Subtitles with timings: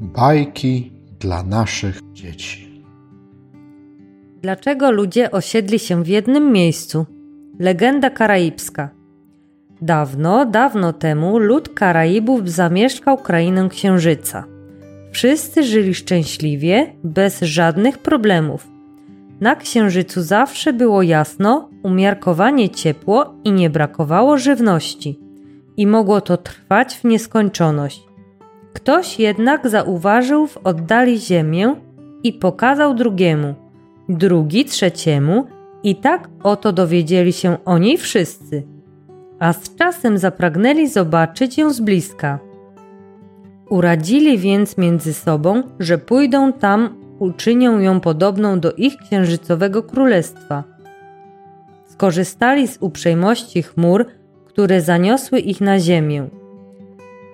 [0.00, 2.84] Bajki dla naszych dzieci.
[4.42, 7.06] Dlaczego ludzie osiedli się w jednym miejscu?
[7.58, 8.90] Legenda karaibska.
[9.82, 14.44] Dawno, dawno temu lud Karaibów zamieszkał krainę Księżyca.
[15.12, 18.68] Wszyscy żyli szczęśliwie, bez żadnych problemów.
[19.40, 25.18] Na Księżycu zawsze było jasno, umiarkowanie ciepło i nie brakowało żywności.
[25.76, 28.07] I mogło to trwać w nieskończoność.
[28.78, 31.74] Ktoś jednak zauważył w oddali ziemię
[32.22, 33.54] i pokazał drugiemu,
[34.08, 35.46] drugi trzeciemu,
[35.82, 38.62] i tak oto dowiedzieli się o niej wszyscy.
[39.38, 42.38] A z czasem zapragnęli zobaczyć ją z bliska.
[43.70, 50.64] Uradzili więc między sobą, że pójdą tam, uczynią ją podobną do ich księżycowego królestwa.
[51.86, 54.06] Skorzystali z uprzejmości chmur,
[54.46, 56.37] które zaniosły ich na ziemię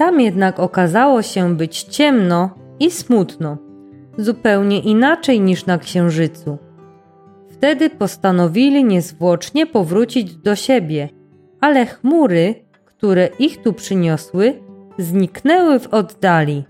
[0.00, 3.58] tam jednak okazało się być ciemno i smutno,
[4.18, 6.58] zupełnie inaczej niż na księżycu.
[7.48, 11.08] Wtedy postanowili niezwłocznie powrócić do siebie,
[11.60, 14.54] ale chmury, które ich tu przyniosły,
[14.98, 16.64] zniknęły w oddali.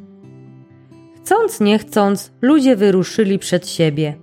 [1.16, 4.14] Chcąc nie chcąc, ludzie wyruszyli przed siebie.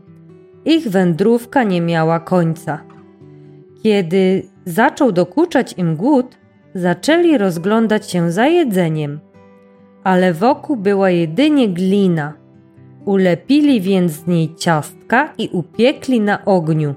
[0.66, 2.84] Ich wędrówka nie miała końca.
[3.84, 6.38] Kiedy zaczął dokuczać im głód,
[6.78, 9.20] zaczęli rozglądać się za jedzeniem,
[10.04, 12.34] ale wokół była jedynie glina.
[13.06, 16.96] Ulepili więc z niej ciastka i upiekli na ogniu.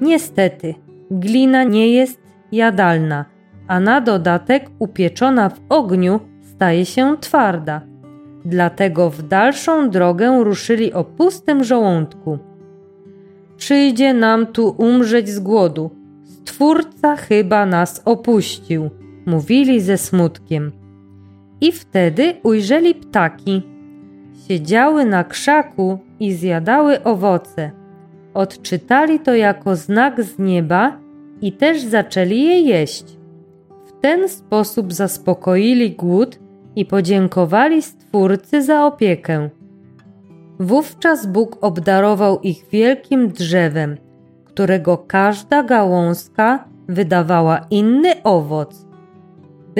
[0.00, 0.74] Niestety,
[1.10, 2.20] glina nie jest
[2.52, 3.24] jadalna,
[3.68, 7.80] a na dodatek upieczona w ogniu staje się twarda.
[8.44, 12.38] Dlatego w dalszą drogę ruszyli o pustym żołądku.
[13.56, 15.90] Przyjdzie nam tu umrzeć z głodu.
[16.24, 18.90] Stwórca chyba nas opuścił
[19.30, 20.72] mówili ze smutkiem.
[21.60, 23.62] I wtedy ujrzeli ptaki.
[24.48, 27.70] Siedziały na krzaku i zjadały owoce.
[28.34, 30.98] Odczytali to jako znak z nieba
[31.40, 33.04] i też zaczęli je jeść.
[33.86, 36.38] W ten sposób zaspokoili głód
[36.76, 39.50] i podziękowali Stwórcy za opiekę.
[40.60, 43.96] Wówczas Bóg obdarował ich wielkim drzewem,
[44.44, 48.89] którego każda gałązka wydawała inny owoc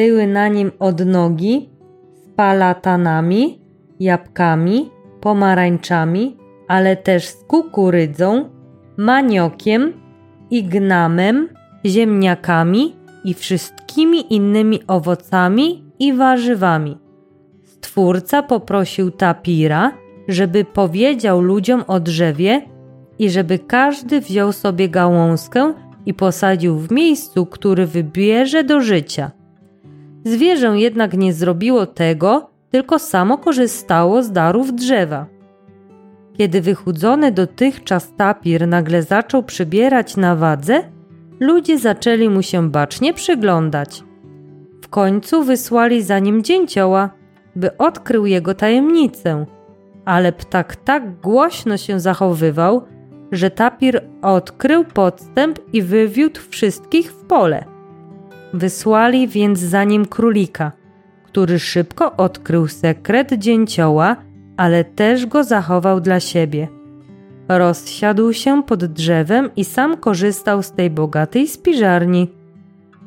[0.01, 1.69] były na nim odnogi
[2.15, 3.61] z palatanami,
[4.01, 4.91] jabłkami,
[5.21, 6.37] pomarańczami,
[6.69, 8.45] ale też z kukurydzą,
[8.97, 9.93] maniokiem,
[10.51, 11.49] ignamem,
[11.87, 16.99] ziemniakami i wszystkimi innymi owocami i warzywami.
[17.65, 19.93] Stwórca poprosił tapira,
[20.29, 22.63] żeby powiedział ludziom o drzewie
[23.19, 25.75] i żeby każdy wziął sobie gałązkę
[26.07, 29.40] i posadził w miejscu, który wybierze do życia.
[30.25, 35.27] Zwierzę jednak nie zrobiło tego, tylko samo korzystało z darów drzewa.
[36.39, 40.83] Kiedy wychudzony dotychczas tapir nagle zaczął przybierać na wadze,
[41.41, 44.05] ludzie zaczęli mu się bacznie przyglądać.
[44.83, 47.11] W końcu wysłali za nim dzięcioła,
[47.57, 49.47] by odkrył jego tajemnicę,
[50.05, 52.83] ale ptak tak głośno się zachowywał,
[53.33, 57.80] że tapir odkrył podstęp i wywiódł wszystkich w pole.
[58.55, 60.73] Wysłali więc za nim królika,
[61.25, 64.17] który szybko odkrył sekret dzięcioła,
[64.57, 66.69] ale też go zachował dla siebie.
[67.49, 72.29] Rozsiadł się pod drzewem i sam korzystał z tej bogatej spiżarni.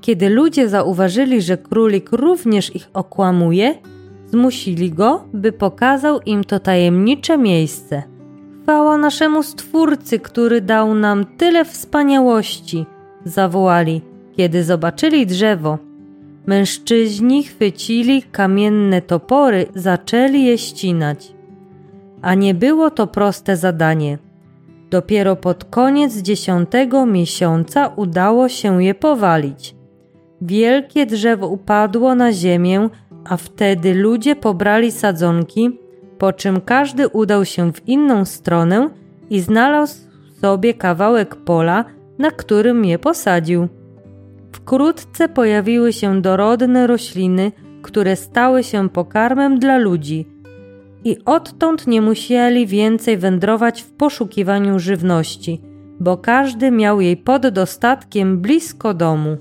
[0.01, 3.75] Kiedy ludzie zauważyli, że królik również ich okłamuje,
[4.25, 8.03] zmusili go, by pokazał im to tajemnicze miejsce.
[8.63, 12.85] Chwała naszemu Stwórcy, który dał nam tyle wspaniałości,
[13.25, 14.01] zawołali–
[14.38, 15.77] kiedy zobaczyli drzewo,
[16.45, 21.33] mężczyźni chwycili kamienne topory, zaczęli je ścinać.
[22.21, 24.17] A nie było to proste zadanie.
[24.89, 29.75] Dopiero pod koniec dziesiątego miesiąca udało się je powalić.
[30.41, 32.89] Wielkie drzewo upadło na ziemię,
[33.25, 35.79] a wtedy ludzie pobrali sadzonki,
[36.17, 38.90] po czym każdy udał się w inną stronę
[39.29, 39.96] i znalazł
[40.41, 41.85] sobie kawałek pola,
[42.17, 43.67] na którym je posadził.
[44.63, 47.51] Wkrótce pojawiły się dorodne rośliny,
[47.81, 50.25] które stały się pokarmem dla ludzi
[51.03, 55.61] i odtąd nie musieli więcej wędrować w poszukiwaniu żywności,
[55.99, 59.37] bo każdy miał jej pod dostatkiem blisko domu.